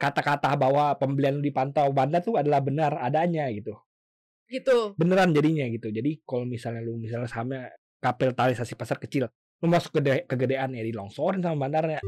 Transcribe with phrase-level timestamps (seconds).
[0.00, 3.76] kata-kata bahwa pembelian lu dipantau bandar tuh adalah benar adanya gitu.
[4.48, 4.96] Gitu.
[4.96, 5.92] Beneran jadinya gitu.
[5.92, 7.68] Jadi kalau misalnya lu misalnya sahamnya
[8.00, 9.28] kapitalisasi pasar kecil,
[9.60, 12.00] lu masuk ke kegedean ya dilongsorin sama bandarnya.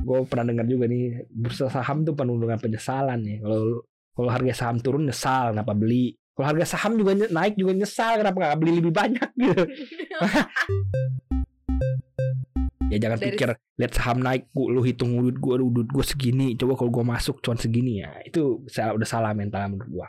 [0.00, 3.44] Gue pernah dengar juga nih bursa saham tuh penuh dengan penyesalan nih.
[3.44, 3.84] Kalau
[4.16, 6.16] kalau harga saham turun nyesal kenapa beli.
[6.32, 9.62] Kalau harga saham juga naik juga nyesal kenapa nggak beli lebih banyak gitu.
[12.96, 16.56] ya jangan Dari- pikir lihat saham naik gua, lu hitung duit gue duit gue segini
[16.56, 20.06] coba kalau gue masuk cuan segini ya itu salah- udah salah mental menurut gue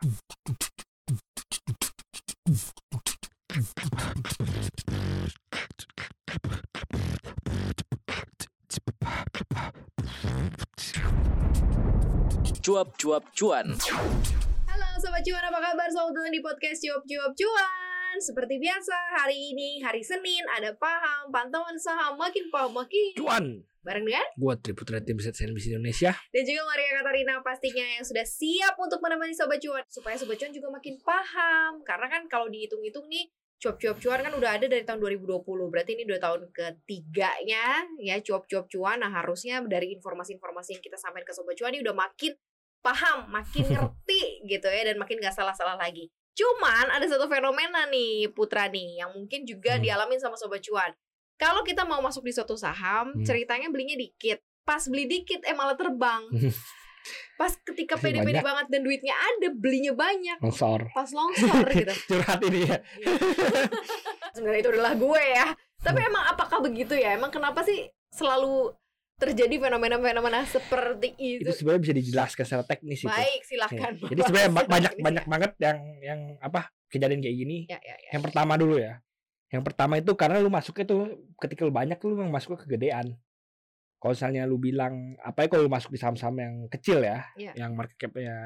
[12.63, 13.67] Cuap-cuap cuan.
[14.67, 15.87] Halo Sobat Cuan, apa kabar?
[15.87, 17.86] Selamat datang di podcast Cuap Cuap Cuan
[18.17, 23.45] Seperti biasa, hari ini, hari Senin, ada paham, pantauan saham, makin paham, makin cuan.
[23.87, 26.11] Bareng dengan gue Triputra tim riset CNBC Indonesia.
[26.35, 29.79] Dan juga Maria Katarina pastinya yang sudah siap untuk menemani Sobat Cuan.
[29.87, 31.79] Supaya Sobat Cuan juga makin paham.
[31.87, 35.41] Karena kan kalau dihitung-hitung nih Cuap-cuap cuan kan udah ada dari tahun 2020
[35.73, 37.87] Berarti ini udah tahun ketiganya.
[38.03, 38.99] Ya Cuap-cuap cuan.
[38.99, 42.35] Nah harusnya dari informasi-informasi yang kita sampaikan ke Sobat Cuan ini udah makin
[42.83, 44.83] paham Makin ngerti gitu ya.
[44.83, 49.75] Dan makin gak salah-salah lagi Cuman ada satu fenomena nih Putra nih Yang mungkin juga
[49.75, 49.81] Hmm.
[49.81, 50.93] dialamin sama Sobat Cuan.
[51.35, 53.25] Kalau kita mau masuk di suatu saham Hmm.
[53.25, 54.37] Ceritanya belinya dikit.
[54.61, 56.27] Pas beli dikit eh malah terbang.
[57.35, 60.37] Pas ketika pede-pede banget dan duitnya ada Belinya banyak.
[60.37, 60.91] Longsor.
[60.91, 61.93] Pas longsor gitu.
[62.13, 62.77] Curhat ini ya.
[64.35, 65.47] Sebenarnya itu adalah gue ya.
[65.79, 67.15] Tapi emang apakah begitu ya?
[67.15, 68.73] Emang kenapa sih selalu
[69.17, 73.09] terjadi fenomena-fenomena seperti itu, itu sebenarnya bisa dijelaskan secara teknis itu.
[73.09, 73.47] Baik Ya.
[73.49, 75.29] silahkan jadi sebenarnya ba- banyak Ini banyak ya.
[75.29, 77.57] banget yang yang apa kejadian kayak gini.
[77.65, 78.09] Ya ya ya.
[78.13, 79.01] Yang pertama dulu ya.
[79.49, 81.01] Yang pertama itu karena lu masuknya tuh
[81.35, 83.17] ketika lu banyak lu memang masuk ke kegedean.
[83.97, 87.57] Kalau misalnya lu bilang apa ya kalau lu masuk di saham-saham yang kecil ya Iya.
[87.57, 88.37] yang market capnya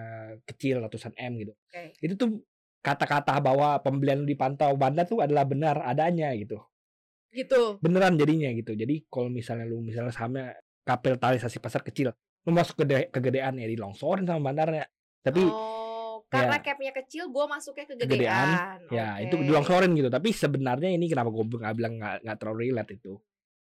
[0.48, 1.52] kecil ratusan m gitu.
[1.52, 2.00] Oke.
[2.00, 2.40] itu tuh
[2.80, 6.58] kata-kata bahwa pembelian lu dipantau bandar tuh adalah benar adanya gitu
[7.32, 12.12] gitu beneran jadinya gitu jadi kalau misalnya lu misalnya sahamnya kapitalisasi pasar kecil
[12.44, 14.86] lu masuk ke kegedean ya dilongsorin sama bandarnya
[15.22, 16.64] tapi oh karena ya.
[16.64, 19.24] capnya kecil gue masuknya ke Kegedean, gedean ya Oke.
[19.28, 23.14] itu dilongsorin gitu tapi sebenarnya ini kenapa gue nggak bilang nggak terlalu relate itu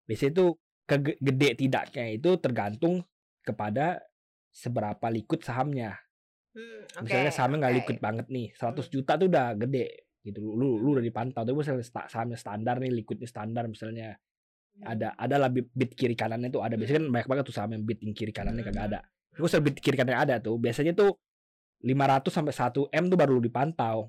[0.06, 0.46] biasanya itu
[0.86, 3.06] kege- gede tidaknya itu tergantung
[3.42, 4.02] kepada
[4.50, 5.94] seberapa liquid sahamnya
[6.50, 7.80] Hmm, oke, misalnya sahamnya nggak oke.
[7.86, 8.90] liquid banget nih 100 Hmm.
[8.90, 9.86] juta tuh udah gede
[10.22, 14.16] gitu lu lu udah dipantau tapi misalnya sahamnya standar nih liquidnya standar misalnya
[14.80, 14.96] Hmm.
[14.96, 17.72] ada ada lah bit, bit kiri kanannya tuh ada biasanya kan banyak banget tuh saham
[17.76, 19.00] yang bit yang kiri kanannya kagak ada
[19.36, 21.20] Terus kalau bit kiri kanannya ada tuh biasanya tuh
[21.84, 24.08] 500 sampai 1 m tuh baru lu dipantau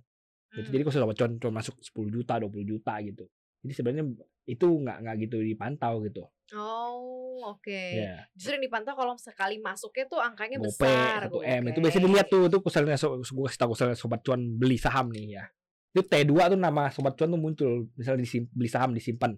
[0.54, 0.66] gitu.
[0.70, 0.72] Hmm.
[0.74, 3.24] Jadi kalau sudah con cuma masuk 10 juta, 20 juta gitu.
[3.66, 4.04] Jadi sebenarnya
[4.46, 6.22] itu nggak nggak gitu dipantau gitu.
[6.54, 8.26] oh oke Ya.
[8.34, 12.26] justru yang dipantau kalau sekali masuknya tuh angkanya Gope besar 1 m itu biasanya dilihat
[12.26, 15.44] tuh tuh misalnya so, gue kasih tahu misalnya sobat cuan beli saham nih ya.
[15.90, 19.34] Itu T2 tuh nama sobat cuan tuh muncul misalnya disim, beli saham disimpan.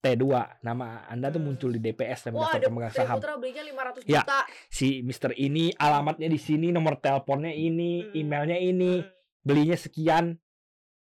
[0.00, 0.24] T2
[0.60, 1.48] nama Anda tuh Hmm.
[1.48, 3.16] muncul di DPS dan daftar pemegang saham.
[3.16, 4.20] Putra belinya 500 Ya.
[4.20, 4.40] juta.
[4.68, 8.12] Si Mister ini alamatnya di sini, nomor teleponnya ini, Hmm.
[8.14, 9.08] emailnya ini, Hmm.
[9.40, 10.36] belinya sekian.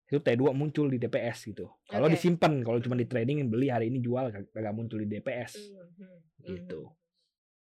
[0.05, 1.73] Itu T2 muncul di DPS gitu.
[1.89, 2.17] Kalau Oke.
[2.17, 5.89] disimpan, kalau cuma di trading beli hari ini jual kag- kagak muncul di DPS Hmm,
[5.97, 6.93] hmm, gitu.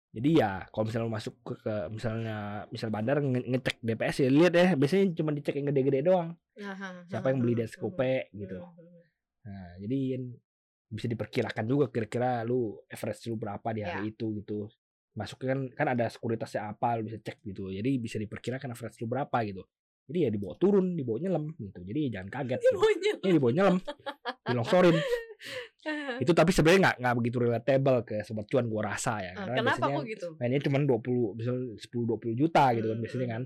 [0.09, 0.17] Hmm.
[0.17, 2.37] Jadi ya kalau misalnya lu masuk ke, ke misalnya
[2.73, 6.33] misal bandar nge- ngecek DPS ya lihat ya biasanya cuma dicek yang gede-gede doang.
[6.59, 8.59] Aha, Siapa yang beli aha, dari Skope hmm, gitu.
[8.59, 9.03] hmm, hmm.
[9.49, 9.99] Nah, jadi
[10.89, 14.69] bisa diperkirakan juga kira-kira lu average lu berapa di hari itu gitu.
[15.13, 17.69] Masuknya kan kan ada sekuritasnya apa lu bisa cek gitu.
[17.69, 19.63] Jadi bisa diperkirakan average lu berapa gitu.
[20.09, 21.85] Jadi ya dibawa turun, dibawa nyelam gitu.
[21.85, 22.61] Jadi jangan kaget.
[22.65, 22.81] Gitu.
[23.29, 23.77] Ini dibawa nyelam,
[24.49, 24.97] dilongsorin.
[26.23, 29.33] Itu tapi sebenarnya nggak nggak begitu relatable ke sobat cuan gua rasa ya.
[29.35, 30.29] Ah, Karena Kenapa biasanya kok gitu?
[30.39, 33.35] mainnya cuma 20 misal 10 20 juta gitu kan Hmm, biasanya hmm.
[33.35, 33.43] kan.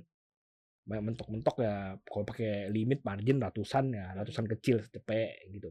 [0.83, 5.71] Banyak mentok-mentok ya kalau pakai limit margin ratusan ya, ratusan kecil cepet gitu.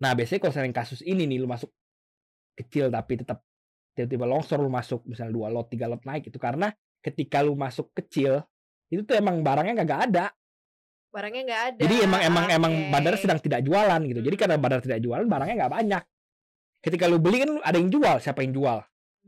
[0.00, 1.70] Nah, biasanya kalau sering kasus ini nih lu masuk
[2.56, 3.44] kecil tapi tetap
[3.94, 7.92] tiba-tiba longsor lu masuk misalnya dua lot, tiga lot naik itu karena ketika lu masuk
[7.94, 8.42] kecil
[8.90, 10.26] itu tuh emang barangnya kagak ada.
[11.10, 11.80] Barangnya nggak ada.
[11.82, 12.90] Jadi emang emang emang Oke.
[12.90, 14.20] bandar sedang tidak jualan gitu.
[14.22, 14.64] Jadi karena Hmm.
[14.64, 16.02] bandar tidak jualan barangnya nggak banyak.
[16.80, 18.78] Ketika lu beli kan ada yang jual, siapa yang jual?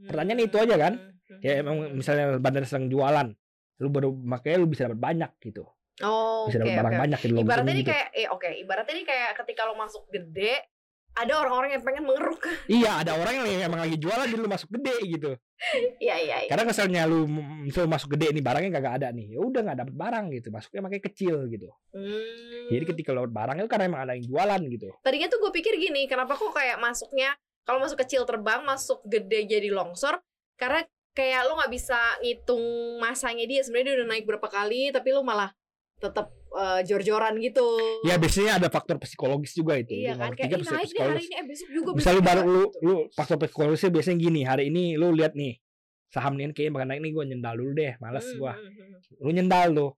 [0.03, 0.93] pertanyaan itu aja kan?
[0.99, 1.93] Hmm, Ya hmm, emang hmm.
[1.95, 3.29] misalnya bandar sedang jualan,
[3.79, 5.63] lu baru makanya lu bisa dapat banyak gitu.
[6.03, 7.03] Oh, Bisa oke dapat barang oke.
[7.07, 7.35] banyak gitu.
[7.39, 7.91] Ibaratnya ini gitu.
[7.95, 10.59] kayak eh oke, ibaratnya ini kayak ketika lo masuk gede,
[11.13, 12.41] ada orang-orang yang pengen mengeruk.
[12.73, 15.31] Iya, ada orang yang emang lagi jualan jadi lu masuk gede gitu.
[16.01, 16.49] Iya iya iya.
[16.49, 17.29] Karena misalnya lu
[17.63, 19.37] misal masuk gede nih barangnya kagak ada nih.
[19.37, 20.49] Ya udah nggak dapat barang gitu.
[20.49, 21.69] Masuknya makanya kecil gitu.
[21.93, 22.69] Hmm.
[22.73, 24.89] Jadi ketika lu dapat barang itu karena emang ada yang jualan gitu.
[25.05, 29.47] Tadinya tuh gue pikir gini, kenapa kok kayak masuknya kalau masuk kecil terbang, masuk gede
[29.47, 30.19] jadi longsor,
[30.59, 30.83] karena
[31.13, 32.65] kayak lo nggak bisa ngitung
[32.97, 35.53] masanya dia sebenarnya dia udah naik berapa kali tapi lo malah
[36.01, 37.67] tetap eh, jor-joran gitu
[38.03, 39.95] Ya biasanya ada faktor psikologis juga itu.
[39.95, 42.41] iya kan kayak tiga "Ih, pasti naik deh hari ini eh besok juga Misalnya baru
[42.41, 42.79] juga," lu gitu.
[42.83, 45.53] lu faktor psikologisnya biasanya gini, hari ini lu lihat nih
[46.09, 48.53] saham nih kayaknya bakal naik nih gue nyendal dulu deh, males Hmm, gua.
[48.53, 49.23] hmm, hmm.
[49.23, 49.91] Lu nyendal tuh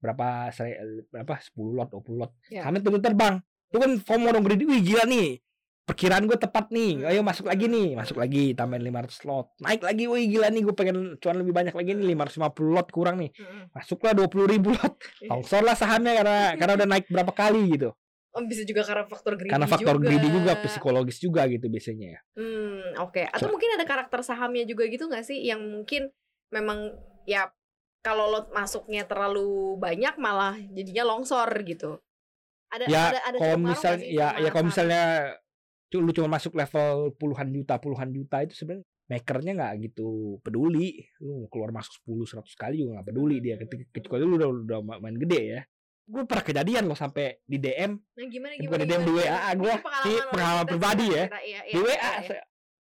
[0.00, 0.72] berapa seri,
[1.06, 2.30] berapa 10 lot, 20 lot.
[2.48, 2.64] Ya.
[2.64, 3.34] Sahamnya turun terbang.
[3.68, 4.64] Itu kan FOMO dong greedy.
[4.64, 5.36] Wih gila nih.
[5.80, 7.02] Perkiraan gue tepat nih.
[7.02, 7.08] Hmm.
[7.10, 9.46] Ayo masuk lagi nih, masuk lagi tambahin 500 lot.
[9.58, 13.16] Naik lagi, wih gila nih gue pengen cuan lebih banyak lagi nih 550 lot kurang
[13.18, 13.30] nih.
[13.34, 14.94] Hmm, Masuklah 20 ribu lot.
[15.30, 17.90] Longsor lah sahamnya karena karena udah naik berapa kali gitu.
[18.30, 20.06] Oh, bisa juga karena faktor greedy Karena faktor juga.
[20.06, 22.22] greedy juga psikologis juga gitu biasanya.
[22.38, 23.26] Hmm, oke.
[23.26, 26.14] Atau So- mungkin ada karakter sahamnya juga gitu nggak sih yang mungkin
[26.54, 26.94] memang
[27.26, 27.50] ya
[28.00, 31.98] kalau lo masuknya terlalu banyak malah jadinya longsor gitu.
[32.70, 35.02] Ada ya ada ada kalau misalnya ya ya kalau misalnya
[35.92, 40.08] lu cuma masuk level puluhan juta puluhan juta itu sebenarnya makernya nggak gitu
[40.40, 44.48] peduli lu keluar masuk 10 100 kali juga nggak peduli dia ketika kecuali lu udah
[44.56, 45.60] udah ma- main gede ya
[46.06, 48.66] gue pernah kejadian loh sampai di DM Nah, gimana gimana?
[48.66, 49.12] bukan di DM di?
[49.12, 49.74] WA gua.
[50.00, 51.24] Ini pengalaman pribadi ya.
[51.38, 52.40] iya, iya, di WA iya.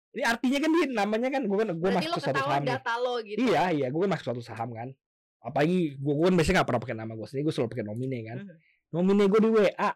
[0.10, 3.38] ini artinya kan dia namanya kan gue kan gue masuk satu saham data lo gitu.
[3.42, 4.90] iya iya gue kan masuk suatu saham kan
[5.40, 8.38] apalagi gue kan biasanya nggak pernah pakai nama gue sendiri gue selalu pakai nomine kan
[8.42, 8.56] Mhm.
[8.92, 9.90] nomine gue di WA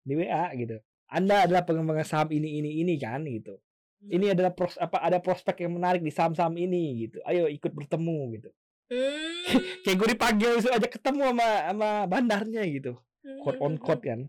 [0.00, 0.76] di WA gitu
[1.10, 3.58] anda adalah pengembangan saham ini ini ini kan gitu
[4.00, 4.16] Hmm.
[4.16, 8.40] ini adalah pros apa ada prospek yang menarik di saham-saham ini gitu ayo ikut bertemu
[8.40, 8.48] gitu
[8.88, 9.44] Hmm.
[9.84, 12.96] kayak gue dipanggil suruh aja ketemu sama sama bandarnya gitu
[13.44, 14.24] quote on quote kan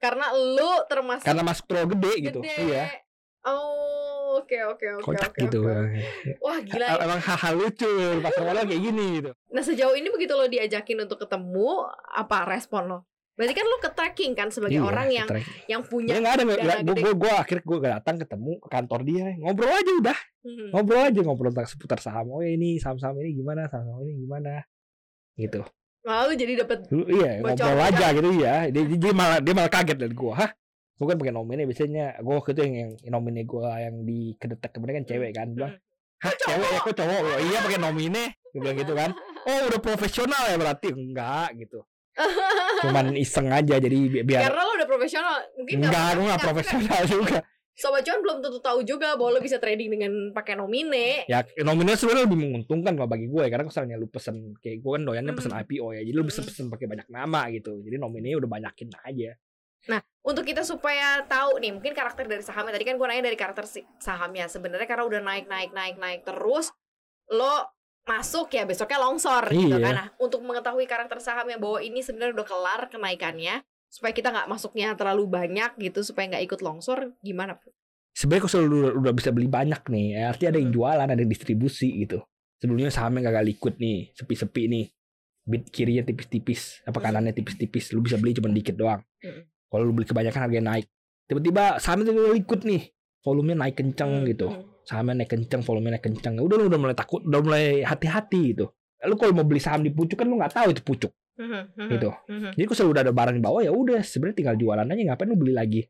[0.00, 2.64] Karena lo termasuk karena masuk terlalu gede gitu gede.
[2.64, 2.84] iya
[3.40, 6.00] Oh, oke oke oke kocak oke, gitu oke.
[6.44, 6.86] Wah, gila.
[6.86, 6.96] ya.
[7.00, 11.88] emang hal-hal lucu pas kayak gini gitu Nah, sejauh ini begitu lo diajakin untuk ketemu,
[12.12, 12.98] apa respon lo?
[13.40, 15.28] Berarti kan lo ke tracking kan sebagai Iya, orang yang
[15.64, 17.00] yang ya punya nggak ada gue gede.
[17.00, 19.26] gue gue akhirnya gue datang ketemu ke kantor dia.
[19.40, 20.18] Ngobrol aja udah.
[20.44, 20.68] Hmm.
[20.76, 22.28] ngobrol aja ngobrol tentang seputar saham.
[22.28, 24.60] Oh ini saham-saham ini gimana saham-saham ini gimana?
[25.40, 25.64] Gitu.
[26.04, 27.88] Lalu jadi dapat Lu, iya ngobrol bocor.
[27.88, 30.32] aja gitu ya dia, dia, dia malah dia malah kaget dari gua.
[30.36, 30.50] Hah?
[31.00, 32.20] Gua kan pakai nomine biasanya.
[32.20, 35.48] Gua waktu itu yang, yang nomine gua yang di kedetek kemarin kan cewek kan.
[35.56, 35.80] Bilang
[36.20, 36.68] hah cewek?
[36.68, 37.20] ya kok cowok?
[37.24, 38.22] Gua, iya pakai nomine
[38.52, 39.10] gua bilang gitu kan.
[39.40, 40.92] Oh udah profesional ya berarti?
[40.92, 41.80] Enggak gitu
[42.80, 45.34] cuman iseng aja jadi bi- biar karena lo udah profesional.
[45.54, 47.38] Mungkin enggak nggak- gua nggak nggak- profesional juga
[47.70, 51.24] Sobat cuan belum tentu tahu juga bahwa lo bisa trading dengan pakai nomine.
[51.24, 54.92] ya nomine sebenarnya lebih menguntungkan kalau bagi gue karena kalau misalnya lu pesen kayak gue
[54.92, 55.64] kan doyannya pesen Hmm.
[55.64, 56.50] IPO ya jadi lu pesen Hmm.
[56.52, 59.32] pesen pakai banyak nama gitu jadi nomine udah banyakin aja
[60.20, 62.76] Untuk kita supaya tahu nih, mungkin karakter dari sahamnya.
[62.76, 63.64] Tadi kan gue nanya dari karakter
[63.96, 64.44] sahamnya.
[64.44, 66.68] Sebenarnya karena udah naik naik naik naik terus,
[67.26, 67.64] lo
[68.10, 69.86] masuk ya besoknya longsor gitu Iya.
[69.86, 69.94] kan.
[69.94, 74.94] Nah, untuk mengetahui karakter sahamnya bahwa ini sebenarnya udah kelar kenaikannya, supaya kita nggak masuknya
[74.94, 77.54] terlalu banyak gitu, supaya nggak ikut longsor, gimana?
[78.10, 80.76] sebenarnya kalau udah, udah bisa beli banyak nih ya, artinya ada yang Hmm.
[80.76, 82.18] jualan ada yang distribusi gitu
[82.58, 84.84] sebelumnya sahamnya gak liquid nih sepi-sepi nih
[85.40, 87.06] bid kirinya tipis-tipis apa Hmm.
[87.06, 89.46] kanannya tipis-tipis lu bisa beli cuma dikit doang Hmm.
[89.70, 90.90] kalau lu beli kebanyakan harganya naik
[91.24, 92.82] tiba-tiba sahamnya udah liquid nih
[93.22, 94.46] volumenya naik kenceng gitu.
[94.82, 98.66] Sahamnya naik kenceng volumenya naik kenceng udah lu udah mulai takut udah mulai hati-hati gitu
[99.00, 101.88] lu kalau mau beli saham di pucuk kan lu nggak tahu itu pucuk Hmm, hmm,
[101.88, 102.10] Gitu.
[102.28, 102.52] hmm.
[102.52, 105.24] jadi kalau selalu udah ada barang di bawah ya udah sebenarnya tinggal jualan aja ngapain
[105.24, 105.82] lu beli lagi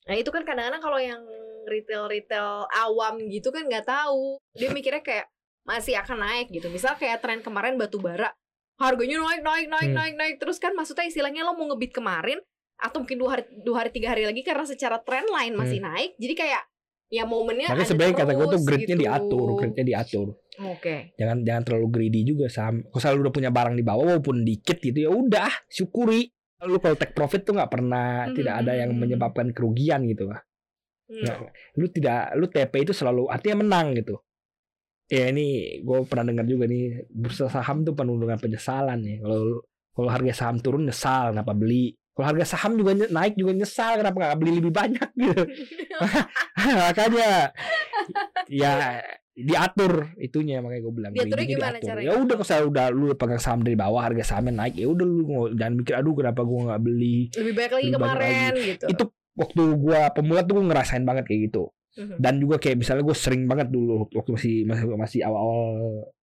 [0.00, 1.22] Nah itu kan kadang-kadang kalau yang
[1.70, 4.40] retail-retail awam gitu kan nggak tahu.
[4.54, 5.26] Dia mikirnya kayak
[5.62, 6.66] masih akan naik gitu.
[6.66, 8.34] Misal kayak tren kemarin batu bara.
[8.74, 9.96] Harganya naik, naik, naik, Hmm.
[9.96, 10.34] naik, naik.
[10.40, 12.40] Terus kan maksudnya istilahnya lo mau ngebit kemarin.
[12.80, 16.16] Atau mungkin dua hari, dua hari tiga hari lagi karena secara trend line masih naik.
[16.16, 16.62] Jadi kayak
[17.10, 17.74] ya momennya Hmm.
[17.74, 19.02] makanya sebenarnya kata gue tuh grade-nya gitu.
[19.02, 20.28] diatur grade-nya diatur
[20.62, 20.96] Oke.
[21.18, 24.78] jangan jangan terlalu greedy juga saham kalau selalu udah punya barang di bawah walaupun dikit
[24.78, 28.90] gitu ya udah syukuri lu kalau take profit tuh nggak pernah Mhm, tidak ada yang
[28.92, 28.98] mhm.
[29.00, 30.30] menyebabkan kerugian gitu
[31.10, 31.26] Hmm.
[31.26, 31.34] Ya,
[31.74, 34.22] lu tidak lu TP itu selalu artinya menang gitu
[35.10, 39.58] ya ini gue pernah dengar juga nih bursa saham tuh penuh dengan penyesalan ya kalau
[39.90, 41.90] kalau harga saham turun nyesal kenapa beli
[42.20, 45.42] kalau harga saham juga naik juga nyesal kenapa nggak beli lebih banyak gitu
[46.84, 47.48] makanya
[48.46, 49.00] ya
[49.32, 52.02] diatur itunya makanya gue bilang Diaturnya gimana diatur.
[52.02, 55.06] ya udah kalau saya udah lu pegang saham dari bawah harga sahamnya naik ya udah
[55.06, 55.22] lu
[55.54, 58.84] jangan mikir aduh kenapa gue nggak beli Lebih banyak lagi Lebih kemarin gitu.
[58.86, 62.22] itu waktu gua pemula tuh gue ngerasain banget kayak gitu Mhm.
[62.22, 65.58] dan juga kayak misalnya gue sering banget dulu waktu masih masih masih awal-awal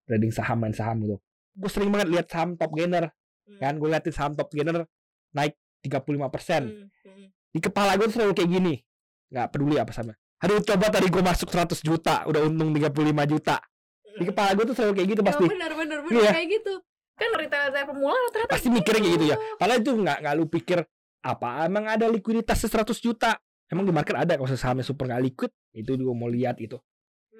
[0.01, 1.19] trading saham main saham gitu
[1.53, 3.11] gue sering banget lihat saham top gainer
[3.43, 3.59] Hmm.
[3.59, 4.83] kan gue liatin saham top gainer
[5.31, 5.55] naik
[5.87, 6.11] 35%
[6.61, 7.27] Hmm, hmm.
[7.49, 8.75] di kepala gue selalu kayak gini
[9.27, 12.93] nggak peduli apa sama aduh coba tadi gue masuk 100 juta udah untung 35
[13.27, 13.57] juta
[14.13, 16.31] di kepala gue tuh selalu kayak gitu pasti Ya, benar benar benar Iya.
[16.33, 16.73] kayak gitu.
[17.13, 19.55] Kan retail-retail pemula rata-rata pasti mikirnya kayak gitu ya gitu.
[19.57, 20.79] karena itu nggak nggak lu pikir
[21.19, 25.49] apa emang ada likuiditas 100 juta emang di market ada kalau sahamnya super nggak liquid
[25.71, 26.77] itu juga mau lihat Hmm.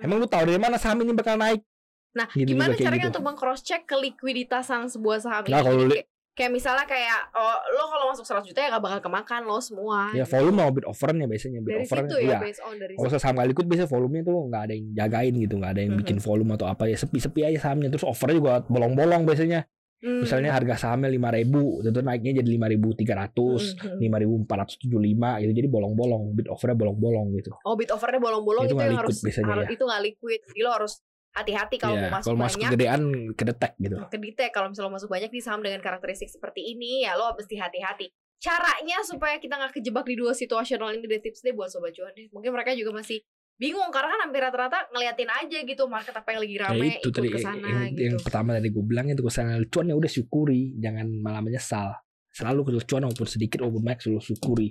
[0.01, 1.61] emang lu tahu dari mana saham ini bakal naik
[2.09, 3.09] Nah, Gitu gimana caranya gitu.
[3.11, 5.61] untuk meng-cross check ke likuiditasan sebuah saham Nah, ini?
[5.61, 6.05] kalau li-
[6.37, 10.13] kayak, misalnya kayak oh, lo kalau masuk 100 juta ya gak bakal kemakan lo semua.
[10.13, 13.09] Ya volume mau bid offernya biasanya bid dari offer situ ya, based on dari Kalau
[13.17, 16.01] saham kali ikut biasanya volumenya tuh nggak ada yang jagain gitu, nggak ada yang Mhm.
[16.05, 17.89] bikin volume atau apa ya sepi-sepi aja sahamnya.
[17.89, 19.65] Terus offernya juga bolong-bolong biasanya.
[19.97, 20.21] Hmm.
[20.21, 24.61] Misalnya harga sahamnya lima ribu, tentu naiknya jadi lima ribu tiga ratus, lima ribu empat
[24.61, 25.57] ratus tujuh lima gitu.
[25.57, 27.49] Jadi bolong-bolong, bid offernya bolong-bolong gitu.
[27.65, 29.73] Oh, bid offernya bolong-bolong Itu itu, yang harus, biasanya harus ya.
[29.73, 30.39] itu nggak liquid.
[30.53, 31.01] Jadi lo harus
[31.35, 32.69] hati-hati kalau Iya, mau masuk kalau masuk banyak.
[32.71, 33.01] kegedean
[33.35, 33.95] kedetek gitu.
[34.07, 37.55] ke detail kalau misalnya masuk banyak di saham dengan karakteristik seperti ini ya lo mesti
[37.57, 38.07] hati-hati
[38.37, 42.13] caranya supaya kita nggak kejebak di dua situasional ini deh tips deh buat sobat cuan
[42.13, 43.21] deh mungkin mereka juga masih
[43.57, 47.09] bingung karena kan hampir rata-rata ngeliatin aja gitu market apa yang lagi Ya rame itu
[47.09, 49.95] ikut tadi ke sana yang, gitu yang pertama tadi gue bilang itu kesalahan cuan ya
[49.97, 51.89] udah syukuri, jangan malah menyesal.
[52.29, 54.69] Selalu kalau cuan walaupun sedikit walaupun banyak selalu syukuri.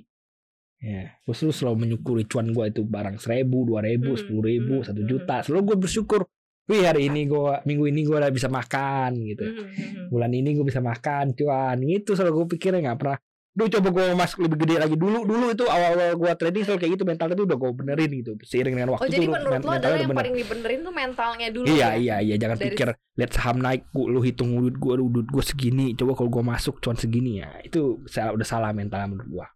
[0.79, 4.75] Ya, gue selalu selalu menyukuri cuan gue itu barang seribu, dua ribu, Hmm, sepuluh ribu,
[4.79, 5.11] hmm, satu hmm.
[5.11, 5.37] juta.
[5.43, 6.21] Selalu gue bersyukur.
[6.67, 9.45] Wih hari ini gue minggu ini gue udah bisa makan gitu.
[9.45, 10.05] Mhm, mhm.
[10.09, 11.79] Bulan ini gue bisa makan cuan.
[11.81, 13.19] Itu selalu gue pikirnya nggak pernah.
[13.57, 16.93] Duh coba gue masuk lebih gede lagi dulu dulu itu awal-awal gue trading selalu kayak
[16.93, 19.49] gitu mental itu udah gue benerin gitu seiring dengan waktu oh jadi tuh menurut men-
[19.57, 20.21] lo mentalnya adalah yang bener.
[20.21, 21.91] paling dibenerin tuh mentalnya dulu Iya ya?
[21.97, 25.25] iya iya jangan Dari- pikir lihat saham naik gua- lu hitung duit gua aduh, duit
[25.27, 29.25] gua segini coba kalau gua masuk cuan segini ya itu sa- udah salah mental menurut
[29.33, 29.47] gua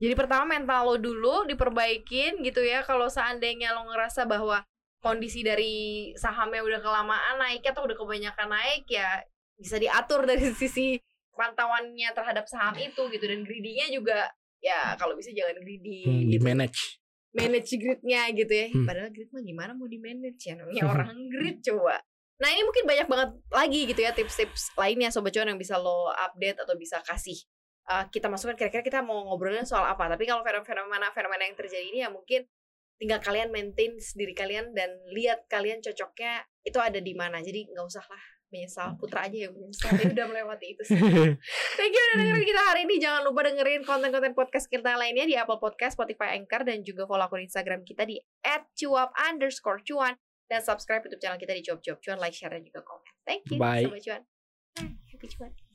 [0.00, 2.80] Jadi pertama mental lo dulu diperbaikin gitu ya.
[2.80, 4.64] Kalau seandainya lo ngerasa bahwa
[5.00, 9.24] kondisi dari sahamnya udah kelamaan naik atau udah kebanyakan naik ya
[9.56, 11.00] bisa diatur dari sisi
[11.32, 14.28] pantauannya terhadap saham itu gitu dan greedy-nya juga
[14.60, 16.44] ya kalau bisa jangan greedy hmm, di gitu.
[16.44, 18.66] manage manage greed-nya gitu ya.
[18.74, 18.86] Hmm.
[18.86, 22.02] Padahal greed mah gimana mau di manage ya namanya orang greed coba.
[22.40, 26.10] Nah ini mungkin banyak banget lagi gitu ya tips-tips lainnya sobat cuan yang bisa lo
[26.10, 27.36] update atau bisa kasih
[27.86, 30.10] uh, kita masukkan kira-kira kita mau ngobrolin soal apa.
[30.10, 32.44] Tapi kalau fenomena fenomena yang terjadi ini ya mungkin
[33.00, 37.40] tinggal kalian maintain diri kalian dan lihat kalian cocoknya itu ada di mana.
[37.40, 40.98] Jadi nggak usah lah menyesal putra aja yang menyesal dia udah melewati itu sih.
[41.78, 42.94] Thank you udah dengerin kita hari ini.
[43.00, 47.24] Jangan lupa dengerin konten-konten podcast kita lainnya di Apple Podcast, Spotify, Anchor, dan juga follow
[47.24, 48.20] akun Instagram kita di
[48.76, 50.18] @cuap underscore cuan
[50.50, 53.12] dan subscribe YouTube channel kita di Cuap Cuap Cuan, like, share, dan juga komen.
[53.22, 53.86] Thank you, Bye.
[53.86, 54.22] Sobat Cuan.
[54.74, 55.69] Bye, happy cuan.